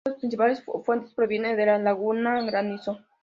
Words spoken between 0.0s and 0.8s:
Uno de sus principales